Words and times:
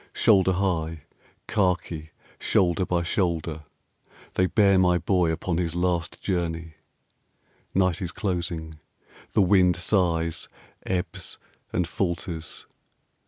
Shoulder 0.13 0.53
high, 0.53 1.03
khaki 1.47 2.09
shoulder 2.39 2.87
by 2.87 3.03
shoulder, 3.03 3.65
They 4.33 4.47
bear 4.47 4.79
my 4.79 4.97
Boy 4.97 5.31
upon 5.31 5.59
his 5.59 5.75
last 5.75 6.19
journey. 6.23 6.73
Night 7.75 8.01
is 8.01 8.11
closing. 8.11 8.79
The 9.33 9.43
wind 9.43 9.75
sighs, 9.75 10.47
ebbs, 10.87 11.37
and 11.71 11.87
falters.... 11.87 12.65